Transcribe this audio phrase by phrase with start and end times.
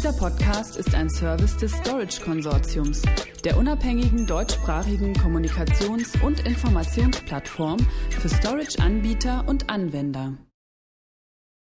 [0.00, 3.02] Dieser Podcast ist ein Service des Storage Konsortiums,
[3.44, 7.76] der unabhängigen deutschsprachigen Kommunikations- und Informationsplattform
[8.08, 10.38] für Storage-Anbieter und Anwender.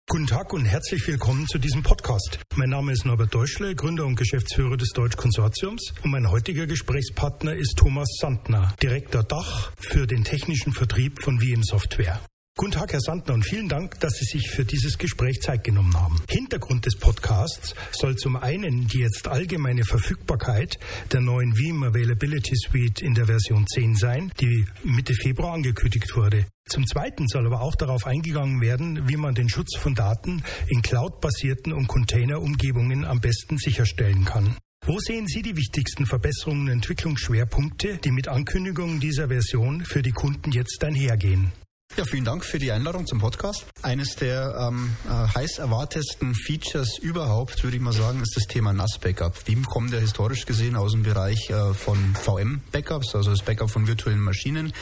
[0.08, 2.38] Guten Tag und herzlich willkommen zu diesem Podcast.
[2.54, 7.56] Mein Name ist Norbert Deutschle, Gründer und Geschäftsführer des Deutsch Konsortiums und mein heutiger Gesprächspartner
[7.56, 12.21] ist Thomas Sandner, Direktor Dach für den technischen Vertrieb von VM Software.
[12.61, 15.99] Guten Tag, Herr Sandner, und vielen Dank, dass Sie sich für dieses Gespräch Zeit genommen
[15.99, 16.20] haben.
[16.29, 20.78] Hintergrund des Podcasts soll zum einen die jetzt allgemeine Verfügbarkeit
[21.10, 26.45] der neuen Veeam Availability Suite in der Version 10 sein, die Mitte Februar angekündigt wurde.
[26.68, 30.82] Zum Zweiten soll aber auch darauf eingegangen werden, wie man den Schutz von Daten in
[30.82, 34.54] cloud-basierten und Container-Umgebungen am besten sicherstellen kann.
[34.84, 40.12] Wo sehen Sie die wichtigsten Verbesserungen und Entwicklungsschwerpunkte, die mit Ankündigungen dieser Version für die
[40.12, 41.52] Kunden jetzt einhergehen?
[42.00, 43.66] Ja, vielen Dank für die Einladung zum Podcast.
[43.82, 48.73] Eines der ähm, äh, heiß erwartetsten Features überhaupt, würde ich mal sagen, ist das Thema
[48.73, 49.46] NAS-Backup.
[49.46, 53.87] Veeam kommt ja historisch gesehen aus dem Bereich äh, von VM-Backups, also das Backup von
[53.87, 54.73] virtuellen Maschinen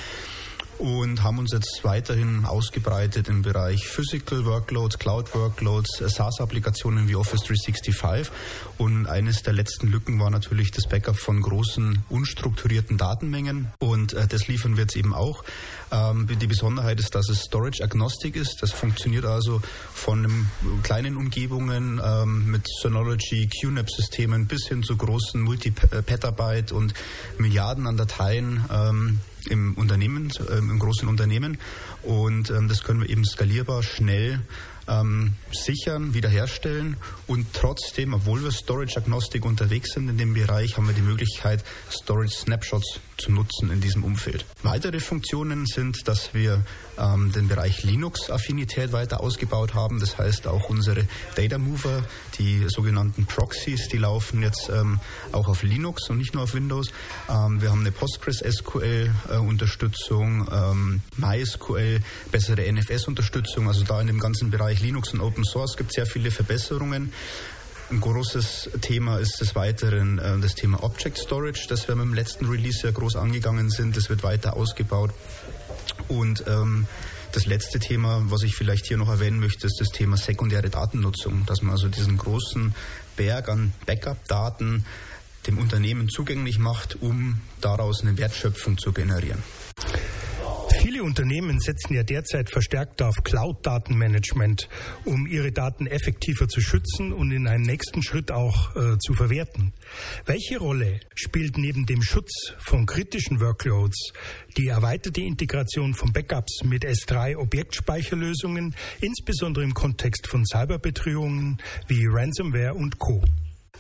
[0.78, 7.42] und haben uns jetzt weiterhin ausgebreitet im Bereich Physical Workloads, Cloud Workloads, SaaS-Applikationen wie Office
[7.42, 8.32] 365.
[8.78, 13.72] Und eines der letzten Lücken war natürlich das Backup von großen, unstrukturierten Datenmengen.
[13.78, 15.44] Und äh, das liefern wir jetzt eben auch.
[15.90, 18.58] Ähm, die Besonderheit ist, dass es Storage Agnostic ist.
[18.60, 19.60] Das funktioniert also
[19.92, 20.46] von
[20.82, 26.94] kleinen Umgebungen ähm, mit Synology, QNAP-Systemen bis hin zu großen Multi-Petabyte und
[27.38, 28.64] Milliarden an Dateien.
[28.70, 31.58] Ähm, im Unternehmen, äh, im großen Unternehmen.
[32.02, 34.40] Und ähm, das können wir eben skalierbar, schnell
[34.88, 40.94] ähm, sichern, wiederherstellen und trotzdem, obwohl wir Storage-Agnostik unterwegs sind in dem Bereich, haben wir
[40.94, 44.44] die Möglichkeit, Storage-Snapshots zu nutzen in diesem Umfeld.
[44.62, 46.64] Weitere Funktionen sind, dass wir
[46.98, 49.98] ähm, den Bereich Linux-Affinität weiter ausgebaut haben.
[50.00, 52.04] Das heißt, auch unsere Data Mover,
[52.38, 55.00] die sogenannten Proxies, die laufen jetzt ähm,
[55.32, 56.92] auch auf Linux und nicht nur auf Windows.
[57.28, 63.66] Ähm, wir haben eine PostgreSQL-Unterstützung, äh, ähm, MySQL, bessere NFS-Unterstützung.
[63.68, 67.12] Also da in dem ganzen Bereich Linux und Open Source gibt es sehr viele Verbesserungen.
[67.90, 72.14] Ein großes Thema ist des Weiteren äh, das Thema Object Storage, das wir mit dem
[72.14, 73.96] letzten Release sehr groß angegangen sind.
[73.96, 75.10] Das wird weiter ausgebaut.
[76.08, 76.86] Und ähm,
[77.32, 81.46] das letzte Thema, was ich vielleicht hier noch erwähnen möchte, ist das Thema sekundäre Datennutzung,
[81.46, 82.74] dass man also diesen großen
[83.16, 84.84] Berg an Backup-Daten
[85.46, 89.42] dem Unternehmen zugänglich macht, um daraus eine Wertschöpfung zu generieren.
[90.98, 94.68] Viele Unternehmen setzen ja derzeit verstärkt auf Cloud-Datenmanagement,
[95.04, 99.72] um ihre Daten effektiver zu schützen und in einem nächsten Schritt auch äh, zu verwerten.
[100.26, 104.12] Welche Rolle spielt neben dem Schutz von kritischen Workloads
[104.56, 112.98] die erweiterte Integration von Backups mit S3-Objektspeicherlösungen, insbesondere im Kontext von Cyberbedrohungen wie Ransomware und
[112.98, 113.22] Co.?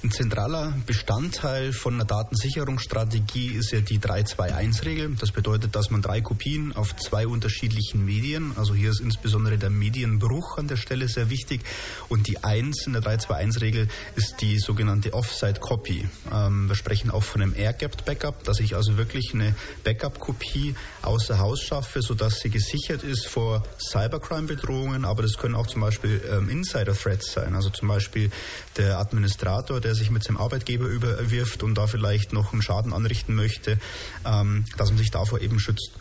[0.00, 5.16] Ein zentraler Bestandteil von einer Datensicherungsstrategie ist ja die 3-2-1-Regel.
[5.18, 9.70] Das bedeutet, dass man drei Kopien auf zwei unterschiedlichen Medien, also hier ist insbesondere der
[9.70, 11.62] Medienbruch an der Stelle sehr wichtig
[12.08, 16.08] und die 1 in der 3-2-1-Regel ist die sogenannte Offsite-Copy.
[16.32, 21.40] Ähm, wir sprechen auch von einem Air-Gapped Backup, dass ich also wirklich eine Backup-Kopie außer
[21.40, 26.48] Haus schaffe, sodass sie gesichert ist vor Cybercrime-Bedrohungen, aber das können auch zum Beispiel ähm,
[26.48, 28.30] Insider-Threats sein, also zum Beispiel
[28.76, 32.92] der Administrator, der der sich mit seinem Arbeitgeber überwirft und da vielleicht noch einen Schaden
[32.92, 33.78] anrichten möchte,
[34.26, 35.92] ähm, dass man sich davor eben schützt.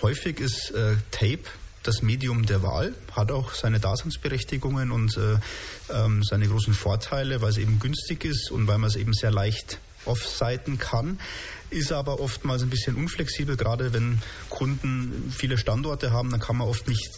[0.00, 1.42] Häufig ist äh, Tape
[1.82, 5.38] das Medium der Wahl, hat auch seine Daseinsberechtigungen und äh,
[5.92, 9.32] ähm, seine großen Vorteile, weil es eben günstig ist und weil man es eben sehr
[9.32, 11.18] leicht offseiten kann
[11.72, 14.20] ist aber oftmals ein bisschen unflexibel, gerade wenn
[14.50, 17.10] Kunden viele Standorte haben, dann kann man oft nicht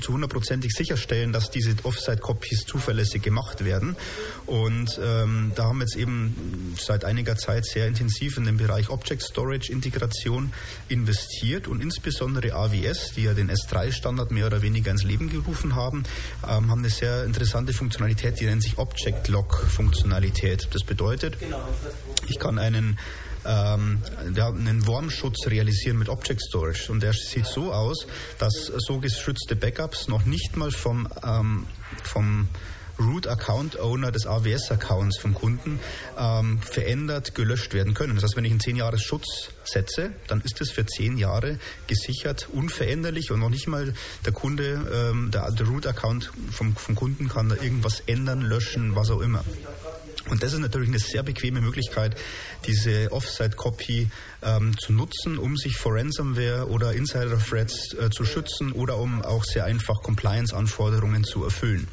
[0.00, 3.96] zu hundertprozentig sicherstellen, dass diese Offsite-Copies zuverlässig gemacht werden.
[4.46, 8.90] Und ähm, da haben wir jetzt eben seit einiger Zeit sehr intensiv in den Bereich
[8.90, 10.52] Object Storage Integration
[10.88, 16.04] investiert und insbesondere AWS, die ja den S3-Standard mehr oder weniger ins Leben gerufen haben,
[16.44, 20.68] ähm, haben eine sehr interessante Funktionalität, die nennt sich Object Lock Funktionalität.
[20.72, 21.36] Das bedeutet,
[22.28, 22.98] ich kann einen
[23.44, 26.90] ähm, einen Wormschutz realisieren mit Object Storage.
[26.92, 28.06] Und der sieht so aus,
[28.38, 31.66] dass so geschützte Backups noch nicht mal vom, ähm,
[32.02, 32.48] vom
[33.00, 35.80] Root Account Owner des AWS Accounts vom Kunden
[36.18, 38.14] ähm, verändert, gelöscht werden können.
[38.14, 41.58] Das heißt, wenn ich einen 10 Jahres Schutz setze, dann ist es für 10 Jahre
[41.86, 43.94] gesichert, unveränderlich und noch nicht mal
[44.24, 48.94] der Kunde, ähm, der, der Root Account vom, vom Kunden kann da irgendwas ändern, löschen,
[48.94, 49.44] was auch immer.
[50.30, 52.16] Und das ist natürlich eine sehr bequeme Möglichkeit,
[52.66, 54.08] diese Offsite-Copy
[54.42, 59.44] ähm, zu nutzen, um sich vor Ransomware oder Insider-Threats äh, zu schützen oder um auch
[59.44, 61.88] sehr einfach Compliance-Anforderungen zu erfüllen.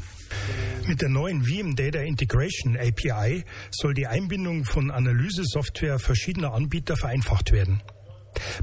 [0.86, 7.52] Mit der neuen Veeam Data Integration API soll die Einbindung von Analysesoftware verschiedener Anbieter vereinfacht
[7.52, 7.82] werden.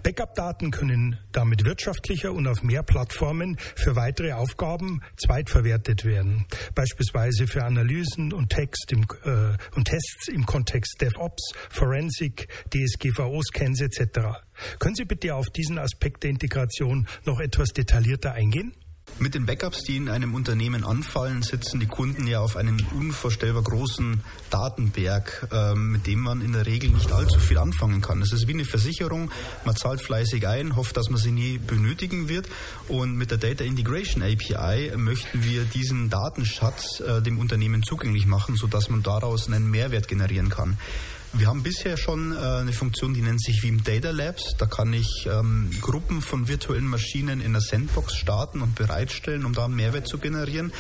[0.05, 7.65] Backup-Daten können damit wirtschaftlicher und auf mehr Plattformen für weitere Aufgaben zweitverwertet werden, beispielsweise für
[7.65, 14.43] Analysen und, Text im, äh, und Tests im Kontext DevOps, Forensik, DSGVO-Scans etc.
[14.79, 18.75] Können Sie bitte auf diesen Aspekt der Integration noch etwas detaillierter eingehen?
[19.21, 23.63] Mit den Backups, die in einem Unternehmen anfallen, sitzen die Kunden ja auf einem unvorstellbar
[23.63, 24.21] großen
[24.51, 28.21] Datenberg, ähm, mit dem man in der Regel nicht allzu viel anfangen kann.
[28.23, 29.31] Es ist wie eine Versicherung,
[29.65, 32.49] man zahlt fleißig ein, hofft, dass man sie nie benötigen wird.
[32.89, 38.57] Und mit der Data Integration API möchten wir diesen Datenschatz äh, dem Unternehmen zugänglich machen,
[38.57, 40.77] sodass man daraus einen Mehrwert generieren kann.
[41.37, 44.55] Wir haben bisher schon äh, eine Funktion, die nennt sich Veeam Data Labs.
[44.57, 49.53] Da kann ich ähm, Gruppen von virtuellen Maschinen in einer Sandbox starten und bereitstellen, um
[49.53, 50.73] da einen Mehrwert zu generieren.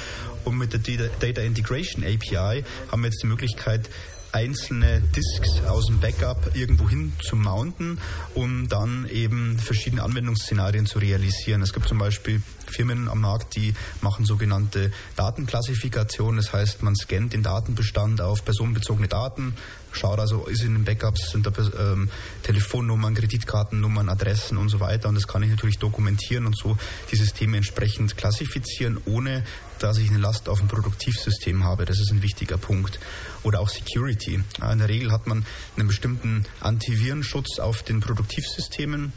[0.44, 3.90] Und mit der Data Integration API haben wir jetzt die Möglichkeit,
[4.34, 7.98] einzelne Disks aus dem Backup irgendwo hin zu mounten,
[8.34, 11.62] um dann eben verschiedene Anwendungsszenarien zu realisieren.
[11.62, 16.36] Es gibt zum Beispiel Firmen am Markt, die machen sogenannte Datenklassifikation.
[16.36, 19.54] Das heißt, man scannt den Datenbestand auf personenbezogene Daten,
[19.96, 22.08] schaut also, ist in den Backups, sind da ähm,
[22.42, 25.08] Telefonnummern, Kreditkartennummern, Adressen und so weiter.
[25.08, 26.76] Und das kann ich natürlich dokumentieren und so
[27.10, 29.44] die Systeme entsprechend klassifizieren, ohne
[29.78, 31.84] dass ich eine Last auf dem Produktivsystem habe.
[31.84, 33.00] Das ist ein wichtiger Punkt.
[33.42, 34.42] Oder auch Security.
[34.70, 35.44] In der Regel hat man
[35.76, 39.12] einen bestimmten Antivirenschutz auf den Produktivsystemen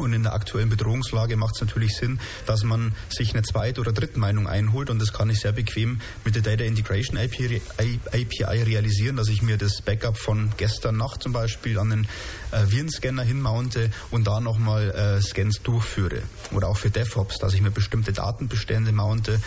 [0.00, 3.92] und in der aktuellen Bedrohungslage macht es natürlich Sinn, dass man sich eine zweite oder
[3.92, 9.16] dritte Meinung einholt und das kann ich sehr bequem mit der Data Integration API, realisieren,
[9.16, 12.08] dass ich mir das Backup von gestern Nacht zum Beispiel an den
[12.50, 16.22] äh, Virenscanner hinmounte und da nochmal äh, Scans durchführe.
[16.52, 19.40] Oder auch für DevOps, dass ich mir bestimmte Datenbestände mounte,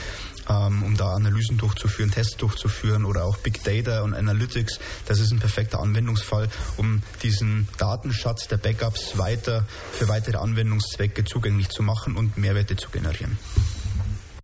[0.50, 4.80] ähm, um da Analysen durchzuführen, Tests durchzuführen oder auch Big Data und Analytics.
[5.08, 11.70] Das ist ein perfekter Anwendungsfall, um diesen Datenschatz der Backups weiter für weitere Anwendungszwecke zugänglich
[11.70, 13.38] zu machen und Mehrwerte zu generieren.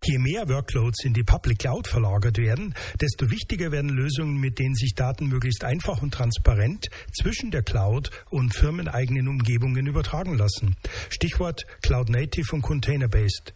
[0.04, 4.74] Je mehr Workloads in die Public Cloud verlagert werden, desto wichtiger werden Lösungen, mit denen
[4.74, 10.76] sich Daten möglichst einfach und transparent zwischen der Cloud und firmeneigenen Umgebungen übertragen lassen.
[11.10, 13.52] Stichwort Cloud Native und Container Based.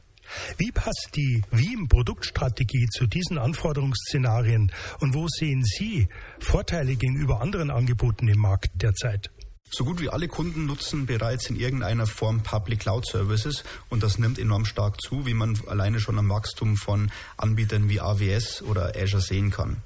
[0.58, 6.08] Wie passt die Veeam-Produktstrategie zu diesen Anforderungsszenarien und wo sehen Sie
[6.38, 9.30] Vorteile gegenüber anderen Angeboten im Markt derzeit?
[9.74, 14.18] So gut wie alle Kunden nutzen bereits in irgendeiner Form Public Cloud Services und das
[14.18, 18.92] nimmt enorm stark zu, wie man alleine schon am Wachstum von Anbietern wie AWS oder
[18.94, 19.78] Azure sehen kann.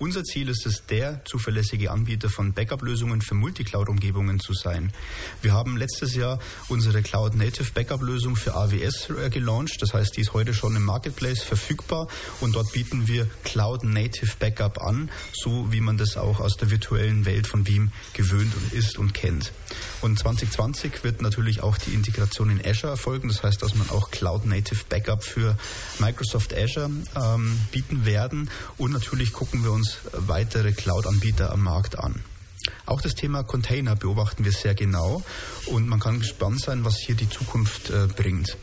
[0.00, 4.94] Unser Ziel ist es, der zuverlässige Anbieter von Backup-Lösungen für Multicloud-Umgebungen zu sein.
[5.42, 9.76] Wir haben letztes Jahr unsere Cloud-Native Backup-Lösung für AWS äh, gelauncht.
[9.82, 12.08] Das heißt, die ist heute schon im Marketplace verfügbar
[12.40, 17.26] und dort bieten wir Cloud-Native Backup an, so wie man das auch aus der virtuellen
[17.26, 19.52] Welt von Veeam gewöhnt und ist und kennt.
[20.00, 23.28] Und 2020 wird natürlich auch die Integration in Azure erfolgen.
[23.28, 25.58] Das heißt, dass man auch Cloud-Native Backup für
[25.98, 28.48] Microsoft Azure ähm, bieten werden.
[28.78, 32.22] Und natürlich gucken wir uns weitere Cloud-Anbieter am Markt an.
[32.86, 35.22] Auch das Thema Container beobachten wir sehr genau
[35.66, 38.56] und man kann gespannt sein, was hier die Zukunft äh, bringt.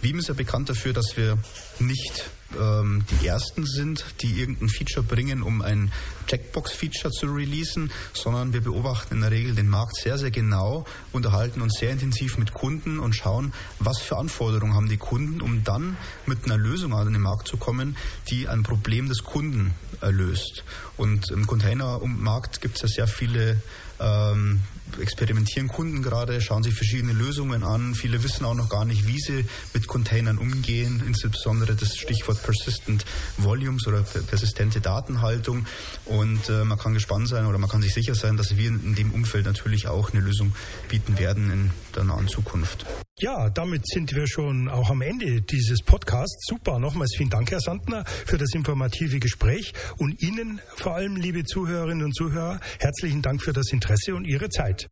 [0.00, 1.38] Veeam ist ja bekannt dafür, dass wir
[1.78, 2.24] nicht
[2.60, 5.92] ähm, die ersten sind, die irgendein Feature bringen, um ein
[6.26, 11.60] Checkbox-Feature zu releasen, sondern wir beobachten in der Regel den Markt sehr, sehr genau, unterhalten
[11.60, 15.96] uns sehr intensiv mit Kunden und schauen, was für Anforderungen haben die Kunden, um dann
[16.26, 17.96] mit einer Lösung an den Markt zu kommen,
[18.30, 20.64] die ein Problem des Kunden löst.
[20.96, 23.60] Und im Containermarkt gibt es ja sehr viele
[24.00, 24.60] ähm,
[25.00, 27.94] experimentieren Kunden gerade, schauen sich verschiedene Lösungen an.
[27.94, 33.04] Viele wissen auch noch gar nicht, wie sie mit Containern umgehen, insbesondere das Stichwort Persistent
[33.38, 35.66] Volumes oder persistente Datenhaltung.
[36.04, 38.94] Und äh, man kann gespannt sein oder man kann sich sicher sein, dass wir in
[38.94, 40.54] dem Umfeld natürlich auch eine Lösung
[40.88, 42.86] bieten werden in der nahen Zukunft.
[43.20, 46.46] Ja, damit sind wir schon auch am Ende dieses Podcasts.
[46.48, 46.80] Super.
[46.80, 52.04] Nochmals vielen Dank, Herr Sandner, für das informative Gespräch und Ihnen vor allem, liebe Zuhörerinnen
[52.04, 54.88] und Zuhörer, herzlichen Dank für das Interesse und Ihre Zeit.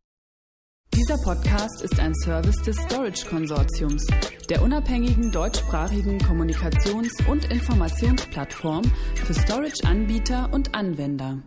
[0.95, 4.05] Dieser Podcast ist ein Service des Storage Konsortiums,
[4.49, 8.83] der unabhängigen deutschsprachigen Kommunikations- und Informationsplattform
[9.15, 11.43] für Storage-Anbieter und Anwender.